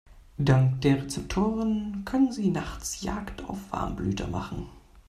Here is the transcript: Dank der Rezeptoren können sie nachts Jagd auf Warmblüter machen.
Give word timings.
Dank 0.43 0.81
der 0.81 1.03
Rezeptoren 1.03 2.01
können 2.05 2.31
sie 2.31 2.49
nachts 2.49 3.03
Jagd 3.03 3.43
auf 3.47 3.71
Warmblüter 3.71 4.25
machen. 4.29 4.67